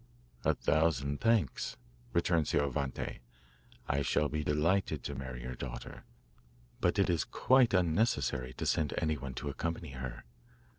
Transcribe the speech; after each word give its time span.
'A 0.43 0.55
thousand 0.55 1.21
thanks,' 1.21 1.77
returned 2.11 2.47
Scioravante; 2.47 3.19
'I 3.87 4.01
shall 4.01 4.29
be 4.29 4.43
delighted 4.43 5.03
to 5.03 5.13
marry 5.13 5.43
your 5.43 5.53
daughter, 5.53 6.05
but 6.79 6.97
it 6.97 7.07
is 7.07 7.23
quite 7.23 7.75
unnecessary 7.75 8.51
to 8.53 8.65
send 8.65 8.95
anyone 8.97 9.35
to 9.35 9.47
accompany 9.47 9.89
her. 9.91 10.23